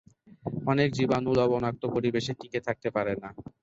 অনেক 0.65 0.89
জীবাণু 0.97 1.31
লবণাক্ত 1.39 1.83
পরিবেশে 1.95 2.31
টিকে 2.39 2.59
থাকতে 2.67 2.89
পারে 2.95 3.13
না। 3.21 3.29